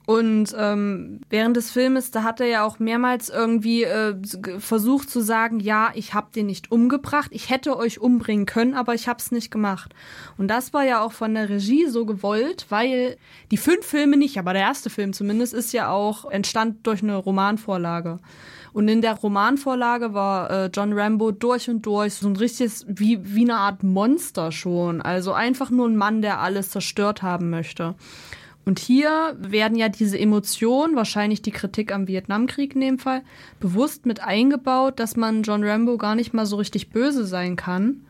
Und 0.07 0.55
ähm, 0.57 1.19
während 1.29 1.57
des 1.57 1.69
Filmes, 1.69 2.11
da 2.11 2.23
hat 2.23 2.39
er 2.39 2.47
ja 2.47 2.63
auch 2.63 2.79
mehrmals 2.79 3.27
irgendwie 3.27 3.83
äh, 3.83 4.15
versucht 4.57 5.09
zu 5.09 5.19
sagen, 5.19 5.59
ja, 5.59 5.91
ich 5.95 6.13
habe 6.13 6.27
den 6.33 6.45
nicht 6.45 6.71
umgebracht, 6.71 7.27
ich 7.33 7.49
hätte 7.49 7.75
euch 7.75 7.99
umbringen 7.99 8.45
können, 8.45 8.73
aber 8.73 8.93
ich 8.93 9.09
habe 9.09 9.19
es 9.19 9.33
nicht 9.33 9.51
gemacht. 9.51 9.93
Und 10.37 10.47
das 10.47 10.71
war 10.71 10.85
ja 10.85 11.01
auch 11.01 11.11
von 11.11 11.33
der 11.33 11.49
Regie 11.49 11.87
so 11.87 12.05
gewollt, 12.05 12.67
weil 12.69 13.17
die 13.51 13.57
fünf 13.57 13.85
Filme 13.85 14.15
nicht, 14.15 14.39
aber 14.39 14.53
der 14.53 14.61
erste 14.61 14.89
Film 14.89 15.11
zumindest 15.11 15.53
ist 15.53 15.73
ja 15.73 15.89
auch 15.89 16.23
entstand 16.31 16.87
durch 16.87 17.03
eine 17.03 17.17
Romanvorlage. 17.17 18.19
Und 18.71 18.87
in 18.87 19.01
der 19.01 19.15
Romanvorlage 19.15 20.13
war 20.13 20.49
äh, 20.49 20.69
John 20.73 20.93
Rambo 20.93 21.31
durch 21.31 21.69
und 21.69 21.85
durch 21.85 22.13
so 22.13 22.29
ein 22.29 22.37
richtiges, 22.37 22.85
wie, 22.87 23.19
wie 23.23 23.41
eine 23.41 23.57
Art 23.57 23.83
Monster 23.83 24.53
schon. 24.53 25.01
Also 25.01 25.33
einfach 25.33 25.69
nur 25.69 25.89
ein 25.89 25.97
Mann, 25.97 26.21
der 26.21 26.39
alles 26.39 26.69
zerstört 26.69 27.23
haben 27.23 27.49
möchte. 27.49 27.95
Und 28.67 28.79
hier 28.79 29.37
werden 29.39 29.77
ja 29.77 29.87
diese 29.87 30.19
Emotionen, 30.19 30.97
wahrscheinlich 30.97 31.41
die 31.41 31.51
Kritik 31.51 31.93
am 31.93 32.09
Vietnamkrieg 32.09 32.75
in 32.75 32.81
dem 32.81 32.99
Fall, 32.99 33.21
bewusst 33.61 34.05
mit 34.05 34.19
eingebaut, 34.19 34.99
dass 34.99 35.15
man 35.15 35.43
John 35.43 35.63
Rambo 35.63 35.95
gar 35.95 36.15
nicht 36.15 36.33
mal 36.33 36.45
so 36.45 36.57
richtig 36.57 36.89
böse 36.89 37.25
sein 37.25 37.55
kann. 37.55 38.01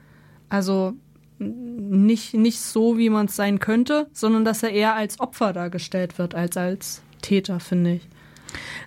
Also 0.50 0.96
nicht, 1.38 2.34
nicht 2.34 2.60
so, 2.60 2.98
wie 2.98 3.12
man 3.12 3.28
es 3.28 3.36
sein 3.36 3.60
könnte, 3.60 4.08
sondern 4.14 4.46
dass 4.46 4.64
er 4.64 4.72
eher 4.72 4.96
als 4.96 5.20
Opfer 5.20 5.54
dargestellt 5.54 6.18
wird, 6.18 6.34
als 6.34 6.58
als 6.58 7.04
Täter, 7.22 7.60
finde 7.60 7.94
ich. 7.94 8.08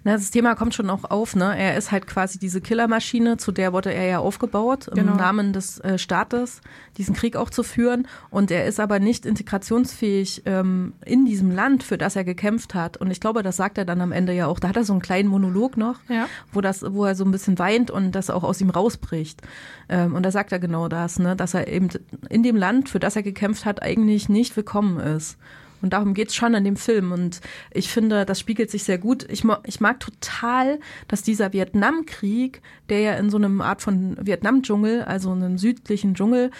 Na, 0.04 0.12
das 0.12 0.30
Thema 0.30 0.54
kommt 0.54 0.74
schon 0.74 0.90
auch 0.90 1.04
auf, 1.04 1.36
ne? 1.36 1.56
Er 1.56 1.76
ist 1.76 1.92
halt 1.92 2.06
quasi 2.06 2.38
diese 2.38 2.60
Killermaschine, 2.60 3.36
zu 3.36 3.52
der 3.52 3.72
wurde 3.72 3.92
er 3.92 4.06
ja 4.06 4.18
aufgebaut, 4.18 4.88
genau. 4.92 5.12
im 5.12 5.18
Namen 5.18 5.52
des 5.52 5.78
äh, 5.80 5.98
Staates, 5.98 6.60
diesen 6.96 7.14
Krieg 7.14 7.36
auch 7.36 7.50
zu 7.50 7.62
führen. 7.62 8.06
Und 8.30 8.50
er 8.50 8.66
ist 8.66 8.80
aber 8.80 8.98
nicht 8.98 9.26
integrationsfähig 9.26 10.42
ähm, 10.46 10.94
in 11.04 11.24
diesem 11.24 11.50
Land, 11.50 11.82
für 11.82 11.98
das 11.98 12.16
er 12.16 12.24
gekämpft 12.24 12.74
hat. 12.74 12.96
Und 12.96 13.10
ich 13.10 13.20
glaube, 13.20 13.42
das 13.42 13.56
sagt 13.56 13.78
er 13.78 13.84
dann 13.84 14.00
am 14.00 14.12
Ende 14.12 14.32
ja 14.32 14.46
auch. 14.46 14.58
Da 14.58 14.68
hat 14.68 14.76
er 14.76 14.84
so 14.84 14.92
einen 14.92 15.02
kleinen 15.02 15.28
Monolog 15.28 15.76
noch, 15.76 15.96
ja. 16.08 16.26
wo 16.52 16.60
das, 16.60 16.84
wo 16.86 17.04
er 17.04 17.14
so 17.14 17.24
ein 17.24 17.30
bisschen 17.30 17.58
weint 17.58 17.90
und 17.90 18.12
das 18.12 18.30
auch 18.30 18.44
aus 18.44 18.60
ihm 18.60 18.70
rausbricht. 18.70 19.42
Ähm, 19.88 20.14
und 20.14 20.24
da 20.24 20.30
sagt 20.30 20.52
er 20.52 20.58
genau 20.58 20.88
das, 20.88 21.18
ne? 21.18 21.36
Dass 21.36 21.54
er 21.54 21.68
eben 21.68 21.88
in 22.28 22.42
dem 22.42 22.56
Land, 22.56 22.88
für 22.88 23.00
das 23.00 23.16
er 23.16 23.22
gekämpft 23.22 23.64
hat, 23.64 23.82
eigentlich 23.82 24.28
nicht 24.28 24.56
willkommen 24.56 24.98
ist. 25.00 25.36
Und 25.82 25.92
darum 25.92 26.14
geht's 26.14 26.34
schon 26.34 26.54
in 26.54 26.64
dem 26.64 26.76
Film. 26.76 27.12
Und 27.12 27.40
ich 27.72 27.88
finde, 27.88 28.24
das 28.24 28.40
spiegelt 28.40 28.70
sich 28.70 28.84
sehr 28.84 28.98
gut. 28.98 29.26
Ich, 29.30 29.44
ich 29.64 29.80
mag 29.80 30.00
total, 30.00 30.80
dass 31.08 31.22
dieser 31.22 31.52
Vietnamkrieg, 31.52 32.62
der 32.88 33.00
ja 33.00 33.14
in 33.14 33.30
so 33.30 33.36
einem 33.36 33.60
Art 33.60 33.82
von 33.82 34.16
Vietnam-Dschungel, 34.20 35.02
also 35.02 35.32
einem 35.32 35.58
südlichen 35.58 36.14
Dschungel, 36.14 36.50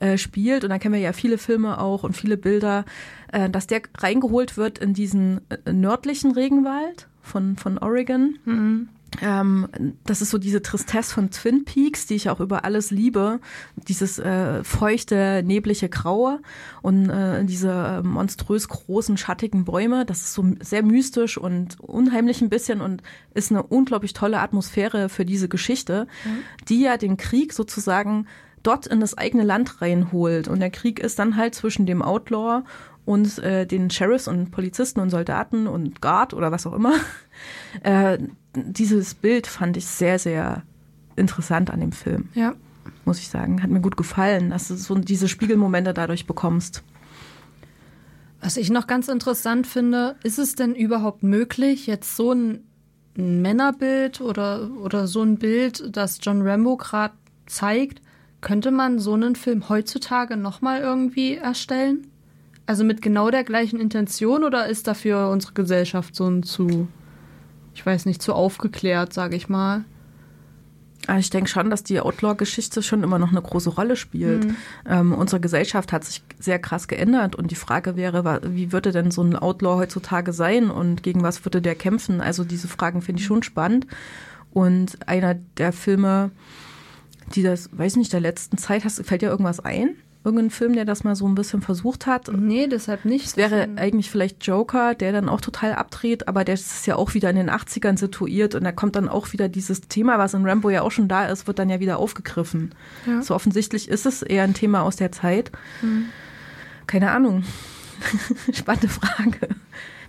äh, 0.00 0.18
spielt, 0.18 0.64
und 0.64 0.70
da 0.70 0.78
kennen 0.78 0.94
wir 0.94 1.00
ja 1.00 1.12
viele 1.12 1.38
Filme 1.38 1.78
auch 1.78 2.02
und 2.02 2.16
viele 2.16 2.36
Bilder, 2.36 2.84
äh, 3.30 3.48
dass 3.48 3.66
der 3.68 3.82
reingeholt 3.98 4.56
wird 4.56 4.78
in 4.78 4.94
diesen 4.94 5.40
äh, 5.48 5.72
nördlichen 5.72 6.32
Regenwald 6.32 7.06
von, 7.22 7.56
von 7.56 7.78
Oregon. 7.78 8.38
Mhm. 8.44 8.88
Ähm, 9.20 9.68
das 10.04 10.22
ist 10.22 10.30
so 10.30 10.38
diese 10.38 10.62
Tristesse 10.62 11.12
von 11.12 11.30
Twin 11.30 11.64
Peaks, 11.64 12.06
die 12.06 12.14
ich 12.14 12.30
auch 12.30 12.40
über 12.40 12.64
alles 12.64 12.90
liebe. 12.90 13.40
Dieses 13.76 14.18
äh, 14.18 14.64
feuchte, 14.64 15.42
neblige 15.44 15.88
Graue 15.88 16.40
und 16.80 17.10
äh, 17.10 17.44
diese 17.44 17.70
äh, 17.70 18.02
monströs 18.02 18.68
großen, 18.68 19.16
schattigen 19.16 19.64
Bäume. 19.64 20.06
Das 20.06 20.20
ist 20.22 20.34
so 20.34 20.44
sehr 20.60 20.82
mystisch 20.82 21.36
und 21.36 21.78
unheimlich 21.80 22.40
ein 22.40 22.48
bisschen 22.48 22.80
und 22.80 23.02
ist 23.34 23.50
eine 23.50 23.62
unglaublich 23.62 24.14
tolle 24.14 24.40
Atmosphäre 24.40 25.08
für 25.08 25.24
diese 25.24 25.48
Geschichte, 25.48 26.06
mhm. 26.24 26.38
die 26.68 26.80
ja 26.80 26.96
den 26.96 27.16
Krieg 27.16 27.52
sozusagen 27.52 28.26
dort 28.62 28.86
in 28.86 29.00
das 29.00 29.18
eigene 29.18 29.42
Land 29.42 29.82
reinholt. 29.82 30.48
Und 30.48 30.60
der 30.60 30.70
Krieg 30.70 31.00
ist 31.00 31.18
dann 31.18 31.36
halt 31.36 31.54
zwischen 31.54 31.84
dem 31.84 32.00
Outlaw 32.00 32.62
und 33.04 33.38
äh, 33.38 33.66
den 33.66 33.90
Sheriffs 33.90 34.28
und 34.28 34.52
Polizisten 34.52 35.00
und 35.00 35.10
Soldaten 35.10 35.66
und 35.66 36.00
Guard 36.00 36.34
oder 36.34 36.52
was 36.52 36.66
auch 36.66 36.72
immer. 36.72 36.94
Äh, 37.82 38.18
dieses 38.54 39.14
Bild 39.14 39.46
fand 39.46 39.76
ich 39.76 39.86
sehr, 39.86 40.18
sehr 40.18 40.62
interessant 41.16 41.70
an 41.70 41.80
dem 41.80 41.92
Film. 41.92 42.28
Ja. 42.34 42.54
Muss 43.04 43.18
ich 43.18 43.28
sagen. 43.28 43.62
Hat 43.62 43.70
mir 43.70 43.80
gut 43.80 43.96
gefallen, 43.96 44.50
dass 44.50 44.68
du 44.68 44.76
so 44.76 44.94
diese 44.96 45.28
Spiegelmomente 45.28 45.94
dadurch 45.94 46.26
bekommst. 46.26 46.82
Was 48.40 48.56
ich 48.56 48.70
noch 48.70 48.86
ganz 48.86 49.08
interessant 49.08 49.66
finde, 49.66 50.16
ist 50.24 50.38
es 50.38 50.56
denn 50.56 50.74
überhaupt 50.74 51.22
möglich, 51.22 51.86
jetzt 51.86 52.16
so 52.16 52.32
ein 52.32 52.64
Männerbild 53.14 54.20
oder, 54.20 54.70
oder 54.82 55.06
so 55.06 55.22
ein 55.22 55.38
Bild, 55.38 55.96
das 55.96 56.18
John 56.20 56.42
Rambo 56.42 56.76
gerade 56.76 57.14
zeigt, 57.46 58.02
könnte 58.40 58.72
man 58.72 58.98
so 58.98 59.14
einen 59.14 59.36
Film 59.36 59.68
heutzutage 59.68 60.36
nochmal 60.36 60.80
irgendwie 60.80 61.36
erstellen? 61.36 62.08
Also 62.66 62.82
mit 62.84 63.02
genau 63.02 63.30
der 63.30 63.44
gleichen 63.44 63.78
Intention 63.78 64.42
oder 64.42 64.66
ist 64.66 64.88
dafür 64.88 65.28
unsere 65.30 65.52
Gesellschaft 65.52 66.16
so 66.16 66.28
ein 66.28 66.42
zu 66.42 66.88
ich 67.74 67.84
weiß 67.84 68.06
nicht, 68.06 68.22
zu 68.22 68.34
aufgeklärt, 68.34 69.12
sage 69.12 69.36
ich 69.36 69.48
mal. 69.48 69.84
Ah, 71.08 71.18
ich 71.18 71.30
denke 71.30 71.50
schon, 71.50 71.68
dass 71.68 71.82
die 71.82 72.00
Outlaw-Geschichte 72.00 72.80
schon 72.80 73.02
immer 73.02 73.18
noch 73.18 73.30
eine 73.30 73.42
große 73.42 73.70
Rolle 73.70 73.96
spielt. 73.96 74.44
Mhm. 74.44 74.56
Ähm, 74.86 75.12
unsere 75.12 75.40
Gesellschaft 75.40 75.92
hat 75.92 76.04
sich 76.04 76.22
sehr 76.38 76.60
krass 76.60 76.86
geändert 76.86 77.34
und 77.34 77.50
die 77.50 77.56
Frage 77.56 77.96
wäre, 77.96 78.40
wie 78.44 78.70
würde 78.70 78.92
denn 78.92 79.10
so 79.10 79.22
ein 79.22 79.34
Outlaw 79.34 79.78
heutzutage 79.78 80.32
sein 80.32 80.70
und 80.70 81.02
gegen 81.02 81.24
was 81.24 81.44
würde 81.44 81.60
der 81.60 81.74
kämpfen? 81.74 82.20
Also 82.20 82.44
diese 82.44 82.68
Fragen 82.68 83.02
finde 83.02 83.20
ich 83.20 83.26
schon 83.26 83.42
spannend. 83.42 83.88
Und 84.52 85.08
einer 85.08 85.34
der 85.34 85.72
Filme, 85.72 86.30
die 87.34 87.42
das, 87.42 87.70
weiß 87.72 87.96
nicht, 87.96 88.12
der 88.12 88.20
letzten 88.20 88.58
Zeit, 88.58 88.84
hast, 88.84 89.04
fällt 89.04 89.22
dir 89.22 89.30
irgendwas 89.30 89.58
ein? 89.58 89.96
Irgendeinen 90.24 90.50
Film, 90.50 90.74
der 90.74 90.84
das 90.84 91.04
mal 91.04 91.16
so 91.16 91.26
ein 91.26 91.34
bisschen 91.34 91.62
versucht 91.62 92.06
hat? 92.06 92.30
Nee, 92.32 92.66
deshalb 92.68 93.04
nicht. 93.04 93.26
Es 93.26 93.36
wäre 93.36 93.68
eigentlich 93.76 94.10
vielleicht 94.10 94.46
Joker, 94.46 94.94
der 94.94 95.12
dann 95.12 95.28
auch 95.28 95.40
total 95.40 95.74
abdreht, 95.74 96.28
aber 96.28 96.44
der 96.44 96.54
ist 96.54 96.86
ja 96.86 96.96
auch 96.96 97.14
wieder 97.14 97.30
in 97.30 97.36
den 97.36 97.50
80ern 97.50 97.98
situiert 97.98 98.54
und 98.54 98.64
da 98.64 98.72
kommt 98.72 98.96
dann 98.96 99.08
auch 99.08 99.32
wieder 99.32 99.48
dieses 99.48 99.82
Thema, 99.82 100.18
was 100.18 100.34
in 100.34 100.46
Rambo 100.46 100.70
ja 100.70 100.82
auch 100.82 100.92
schon 100.92 101.08
da 101.08 101.26
ist, 101.26 101.46
wird 101.46 101.58
dann 101.58 101.70
ja 101.70 101.80
wieder 101.80 101.98
aufgegriffen. 101.98 102.74
Ja. 103.06 103.22
So 103.22 103.34
offensichtlich 103.34 103.88
ist 103.88 104.06
es 104.06 104.22
eher 104.22 104.44
ein 104.44 104.54
Thema 104.54 104.82
aus 104.82 104.96
der 104.96 105.12
Zeit. 105.12 105.50
Mhm. 105.82 106.06
Keine 106.86 107.10
Ahnung. 107.10 107.44
Spannende 108.52 108.88
Frage. 108.88 109.48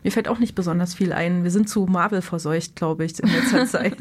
Mir 0.03 0.11
fällt 0.11 0.27
auch 0.27 0.39
nicht 0.39 0.55
besonders 0.55 0.93
viel 0.93 1.13
ein. 1.13 1.43
Wir 1.43 1.51
sind 1.51 1.69
zu 1.69 1.85
Marvel 1.85 2.21
verseucht, 2.21 2.75
glaube 2.75 3.05
ich, 3.05 3.19
in 3.19 3.29
letzter 3.29 3.65
Zeit. 3.67 3.97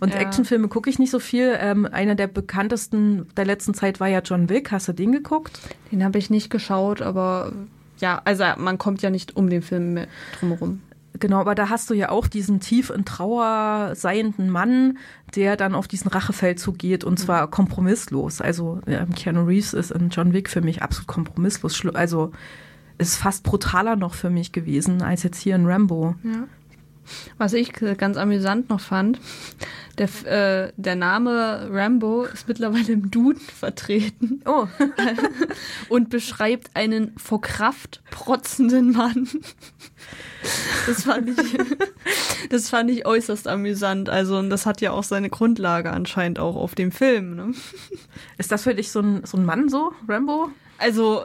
Und 0.00 0.12
ja. 0.12 0.20
Actionfilme 0.20 0.68
gucke 0.68 0.90
ich 0.90 0.98
nicht 0.98 1.10
so 1.10 1.18
viel. 1.18 1.56
Ähm, 1.58 1.86
einer 1.86 2.14
der 2.14 2.26
bekanntesten 2.26 3.28
der 3.36 3.44
letzten 3.44 3.74
Zeit 3.74 4.00
war 4.00 4.08
ja 4.08 4.20
John 4.20 4.48
Wick. 4.48 4.72
Hast 4.72 4.88
du 4.88 4.92
den 4.92 5.12
geguckt? 5.12 5.60
Den 5.92 6.04
habe 6.04 6.18
ich 6.18 6.30
nicht 6.30 6.50
geschaut, 6.50 7.00
aber 7.00 7.52
ja, 7.98 8.20
also 8.24 8.44
man 8.56 8.78
kommt 8.78 9.02
ja 9.02 9.10
nicht 9.10 9.36
um 9.36 9.48
den 9.48 9.62
Film 9.62 10.06
drumherum. 10.38 10.80
Genau, 11.18 11.38
aber 11.38 11.54
da 11.54 11.68
hast 11.68 11.90
du 11.90 11.94
ja 11.94 12.08
auch 12.08 12.28
diesen 12.28 12.60
tief 12.60 12.88
in 12.90 13.04
Trauer 13.04 13.92
seienden 13.94 14.48
Mann, 14.48 14.98
der 15.34 15.56
dann 15.56 15.74
auf 15.74 15.88
diesen 15.88 16.08
Rachefeldzug 16.08 16.78
geht 16.78 17.04
und 17.04 17.18
zwar 17.18 17.50
kompromisslos. 17.50 18.40
Also 18.40 18.80
ja, 18.86 19.04
Keanu 19.04 19.44
Reeves 19.44 19.74
ist 19.74 19.90
in 19.90 20.10
John 20.10 20.32
Wick 20.32 20.48
für 20.48 20.60
mich 20.62 20.82
absolut 20.82 21.08
kompromisslos. 21.08 21.84
Also 21.94 22.32
ist 23.00 23.16
fast 23.16 23.42
brutaler 23.42 23.96
noch 23.96 24.14
für 24.14 24.30
mich 24.30 24.52
gewesen 24.52 25.02
als 25.02 25.22
jetzt 25.22 25.40
hier 25.40 25.56
in 25.56 25.66
Rambo. 25.66 26.14
Ja. 26.22 26.46
Was 27.38 27.54
ich 27.54 27.72
ganz 27.72 28.16
amüsant 28.16 28.68
noch 28.68 28.80
fand, 28.80 29.18
der, 29.98 30.08
äh, 30.24 30.72
der 30.76 30.96
Name 30.96 31.68
Rambo 31.70 32.24
ist 32.24 32.46
mittlerweile 32.46 32.92
im 32.92 33.10
Duden 33.10 33.40
vertreten. 33.40 34.42
Oh. 34.44 34.66
und 35.88 36.08
beschreibt 36.10 36.70
einen 36.74 37.12
vor 37.16 37.40
Kraft 37.40 38.02
protzenden 38.10 38.92
Mann. 38.92 39.28
Das 40.86 41.02
fand 41.04 41.30
ich, 41.30 41.58
das 42.48 42.70
fand 42.70 42.90
ich 42.90 43.06
äußerst 43.06 43.48
amüsant. 43.48 44.08
Also, 44.08 44.38
und 44.38 44.50
das 44.50 44.66
hat 44.66 44.80
ja 44.80 44.92
auch 44.92 45.04
seine 45.04 45.30
Grundlage 45.30 45.90
anscheinend 45.90 46.38
auch 46.38 46.56
auf 46.56 46.74
dem 46.74 46.92
Film. 46.92 47.34
Ne? 47.34 47.54
Ist 48.38 48.52
das 48.52 48.62
für 48.62 48.74
dich 48.74 48.90
so 48.90 49.00
ein, 49.00 49.24
so 49.24 49.36
ein 49.36 49.44
Mann 49.44 49.68
so, 49.68 49.92
Rambo? 50.08 50.50
Also, 50.78 51.24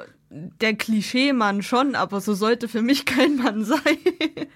der 0.60 0.76
Klischee-Mann 0.76 1.62
schon, 1.62 1.96
aber 1.96 2.20
so 2.20 2.34
sollte 2.34 2.68
für 2.68 2.82
mich 2.82 3.06
kein 3.06 3.38
Mann 3.38 3.64
sein. 3.64 3.80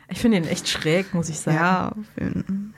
Ich 0.09 0.19
finde 0.19 0.37
ihn 0.37 0.43
echt 0.43 0.67
schräg, 0.67 1.13
muss 1.13 1.29
ich 1.29 1.39
sagen. 1.39 1.57
Ja. 1.57 1.91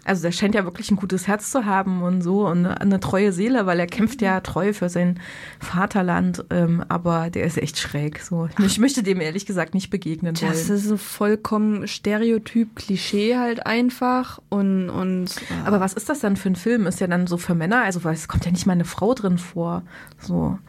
Also 0.06 0.22
der 0.22 0.32
scheint 0.32 0.54
ja 0.54 0.66
wirklich 0.66 0.92
ein 0.92 0.98
gutes 0.98 1.28
Herz 1.28 1.50
zu 1.52 1.66
haben 1.66 2.04
und 2.04 2.22
so 2.22 2.48
und 2.48 2.66
eine, 2.66 3.00
treue 3.00 3.32
Seele, 3.32 3.66
weil 3.66 3.80
er 3.80 3.88
kämpft 3.88 4.22
ja 4.22 4.40
treu 4.42 4.74
für 4.74 4.90
sein 4.90 5.20
Vaterland, 5.60 6.46
ähm, 6.52 6.84
aber 6.90 7.32
der 7.32 7.46
ist 7.46 7.58
echt 7.58 7.80
schräg. 7.80 8.20
So. 8.20 8.50
Ich 8.60 8.78
möchte 8.78 9.02
dem 9.02 9.20
ehrlich 9.20 9.46
gesagt 9.46 9.74
nicht 9.74 9.90
begegnen 9.90 10.40
wollen. 10.40 10.52
Das 10.52 10.70
ist 10.70 10.86
so 10.86 10.98
vollkommen 10.98 11.88
Stereotyp, 11.88 12.76
Klischee 12.76 13.38
halt 13.38 13.66
einfach 13.66 14.40
und, 14.50 14.90
und 14.90 15.36
ja. 15.36 15.66
Aber 15.66 15.80
was 15.80 15.94
ist 15.94 16.10
das 16.10 16.20
dann 16.20 16.36
für 16.36 16.50
ein 16.50 16.56
Film? 16.56 16.86
Ist 16.86 17.00
ja 17.00 17.08
dann 17.08 17.26
so 17.26 17.38
für 17.38 17.56
Männer, 17.56 17.82
also 17.82 18.04
weil 18.04 18.14
es 18.14 18.28
kommt 18.28 18.46
ja 18.46 18.52
nicht 18.52 18.68
mal 18.68 18.74
eine 18.74 18.86
Frau 18.86 19.16
drin 19.16 19.40
vor. 19.40 19.82
So. 20.20 20.60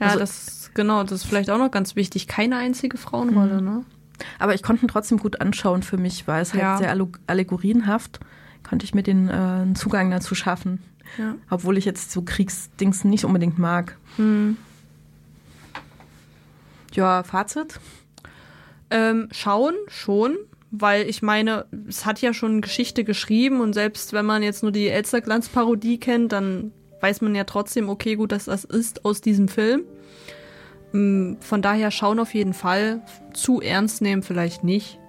Ja, 0.00 0.06
also, 0.06 0.18
das 0.18 0.63
genau, 0.74 1.02
das 1.02 1.12
ist 1.12 1.24
vielleicht 1.24 1.50
auch 1.50 1.58
noch 1.58 1.70
ganz 1.70 1.96
wichtig. 1.96 2.26
Keine 2.26 2.56
einzige 2.56 2.98
Frauenrolle, 2.98 3.60
mhm. 3.60 3.64
ne? 3.64 3.84
Aber 4.38 4.54
ich 4.54 4.62
konnte 4.62 4.84
ihn 4.84 4.88
trotzdem 4.88 5.18
gut 5.18 5.40
anschauen 5.40 5.82
für 5.82 5.96
mich, 5.96 6.28
weil 6.28 6.42
es 6.42 6.52
halt 6.52 6.62
ja. 6.62 6.76
sehr 6.78 7.08
allegorienhaft, 7.26 8.20
konnte 8.62 8.84
ich 8.84 8.94
mir 8.94 9.02
den 9.02 9.28
äh, 9.28 9.74
Zugang 9.74 10.10
dazu 10.10 10.34
schaffen. 10.34 10.80
Ja. 11.18 11.34
Obwohl 11.50 11.76
ich 11.78 11.84
jetzt 11.84 12.12
so 12.12 12.22
Kriegsdings 12.22 13.04
nicht 13.04 13.24
unbedingt 13.24 13.58
mag. 13.58 13.96
Mhm. 14.16 14.56
Ja, 16.92 17.24
Fazit? 17.24 17.80
Ähm, 18.90 19.28
schauen 19.32 19.74
schon, 19.88 20.36
weil 20.70 21.08
ich 21.08 21.22
meine, 21.22 21.66
es 21.88 22.06
hat 22.06 22.20
ja 22.20 22.32
schon 22.32 22.60
Geschichte 22.60 23.04
geschrieben 23.04 23.60
und 23.60 23.72
selbst 23.72 24.12
wenn 24.12 24.26
man 24.26 24.42
jetzt 24.42 24.62
nur 24.62 24.72
die 24.72 24.88
Elsterglanz-Parodie 24.88 25.98
kennt, 25.98 26.32
dann 26.32 26.72
weiß 27.00 27.20
man 27.20 27.34
ja 27.34 27.44
trotzdem, 27.44 27.88
okay, 27.88 28.14
gut, 28.14 28.32
dass 28.32 28.44
das 28.46 28.64
ist 28.64 29.04
aus 29.04 29.20
diesem 29.20 29.48
Film. 29.48 29.82
Mm, 30.94 31.34
von 31.40 31.60
daher 31.60 31.90
schauen 31.90 32.20
auf 32.20 32.32
jeden 32.34 32.54
Fall. 32.54 33.02
Zu 33.34 33.60
ernst 33.60 34.00
nehmen 34.00 34.22
vielleicht 34.22 34.62
nicht. 34.62 35.00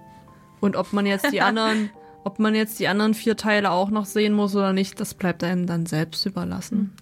Und 0.60 0.76
ob 0.76 0.92
man 0.92 1.06
jetzt 1.06 1.32
die 1.32 1.40
anderen, 1.42 1.90
ob 2.24 2.40
man 2.40 2.54
jetzt 2.54 2.80
die 2.80 2.88
anderen 2.88 3.14
vier 3.14 3.36
Teile 3.36 3.70
auch 3.70 3.90
noch 3.90 4.04
sehen 4.04 4.32
muss 4.32 4.54
oder 4.56 4.72
nicht, 4.72 5.00
das 5.00 5.14
bleibt 5.14 5.44
einem 5.44 5.66
dann 5.66 5.86
selbst 5.86 6.26
überlassen. 6.26 6.92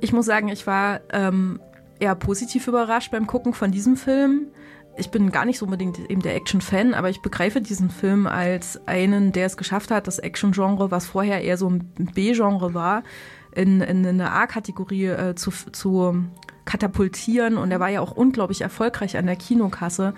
Ich 0.00 0.12
muss 0.12 0.26
sagen, 0.26 0.48
ich 0.48 0.66
war 0.66 1.00
ähm, 1.12 1.60
eher 1.98 2.14
positiv 2.14 2.68
überrascht 2.68 3.10
beim 3.10 3.26
Gucken 3.26 3.54
von 3.54 3.72
diesem 3.72 3.96
Film. 3.96 4.48
Ich 4.98 5.10
bin 5.10 5.30
gar 5.30 5.46
nicht 5.46 5.58
so 5.58 5.64
unbedingt 5.64 5.98
eben 6.10 6.20
der 6.20 6.34
Action-Fan, 6.36 6.92
aber 6.92 7.08
ich 7.08 7.22
begreife 7.22 7.62
diesen 7.62 7.88
Film 7.88 8.26
als 8.26 8.86
einen, 8.86 9.32
der 9.32 9.46
es 9.46 9.56
geschafft 9.56 9.90
hat, 9.90 10.06
das 10.06 10.18
Action-Genre, 10.18 10.90
was 10.90 11.06
vorher 11.06 11.42
eher 11.42 11.56
so 11.56 11.70
ein 11.70 11.90
B-Genre 11.96 12.74
war, 12.74 13.02
in, 13.58 13.80
in 13.80 14.06
eine 14.06 14.30
A-Kategorie 14.30 15.06
äh, 15.06 15.34
zu, 15.34 15.50
zu 15.50 16.24
katapultieren. 16.64 17.56
Und 17.56 17.70
er 17.70 17.80
war 17.80 17.88
ja 17.88 18.00
auch 18.00 18.12
unglaublich 18.12 18.60
erfolgreich 18.60 19.16
an 19.16 19.26
der 19.26 19.36
Kinokasse. 19.36 20.14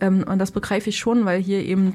Ähm, 0.00 0.24
und 0.26 0.38
das 0.38 0.52
begreife 0.52 0.88
ich 0.88 0.98
schon, 0.98 1.24
weil 1.24 1.40
hier 1.40 1.62
eben 1.64 1.92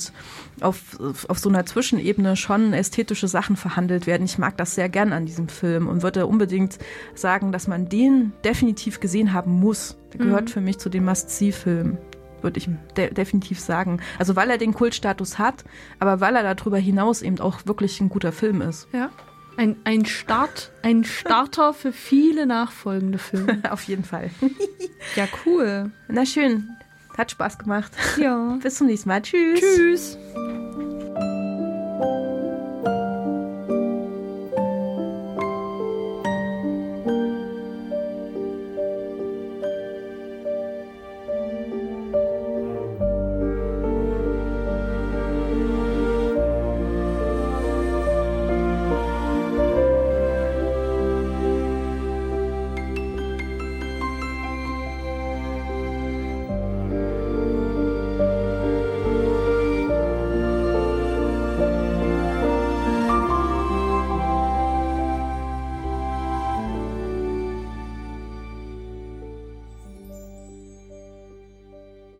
auf, 0.61 0.99
auf 1.27 1.39
so 1.39 1.49
einer 1.49 1.65
Zwischenebene 1.65 2.35
schon 2.35 2.73
ästhetische 2.73 3.27
Sachen 3.27 3.55
verhandelt 3.55 4.05
werden. 4.05 4.25
Ich 4.25 4.37
mag 4.37 4.57
das 4.57 4.75
sehr 4.75 4.89
gern 4.89 5.13
an 5.13 5.25
diesem 5.25 5.47
Film 5.47 5.87
und 5.87 6.03
würde 6.03 6.27
unbedingt 6.27 6.79
sagen, 7.15 7.51
dass 7.51 7.67
man 7.67 7.89
den 7.89 8.33
definitiv 8.43 8.99
gesehen 8.99 9.33
haben 9.33 9.59
muss. 9.59 9.97
Der 10.11 10.19
gehört 10.19 10.45
mhm. 10.45 10.49
für 10.49 10.61
mich 10.61 10.77
zu 10.77 10.89
den 10.89 11.05
Must-See-Filmen 11.05 11.97
würde 12.41 12.57
ich 12.57 12.67
de 12.97 13.13
definitiv 13.13 13.57
sagen. 13.57 14.01
Also 14.19 14.35
weil 14.35 14.49
er 14.49 14.57
den 14.57 14.73
Kultstatus 14.73 15.39
hat, 15.39 15.63
aber 15.99 16.19
weil 16.19 16.35
er 16.35 16.53
darüber 16.53 16.77
hinaus 16.77 17.21
eben 17.21 17.39
auch 17.39 17.65
wirklich 17.65 18.01
ein 18.01 18.09
guter 18.09 18.33
Film 18.33 18.61
ist. 18.61 18.89
Ja. 18.91 19.11
Ein, 19.55 19.75
ein 19.83 20.05
Start, 20.05 20.71
ein 20.81 21.03
Starter 21.03 21.73
für 21.73 21.91
viele 21.91 22.45
nachfolgende 22.45 23.17
Filme. 23.17 23.61
Auf 23.71 23.83
jeden 23.83 24.03
Fall. 24.03 24.31
ja, 25.15 25.27
cool. 25.45 25.91
Na 26.07 26.25
schön. 26.25 26.69
Hat 27.17 27.31
Spaß 27.31 27.59
gemacht. 27.59 27.91
Ja. 28.17 28.57
Bis 28.61 28.75
zum 28.75 28.87
nächsten 28.87 29.09
Mal. 29.09 29.21
Tschüss. 29.21 29.59
Tschüss. 29.59 30.17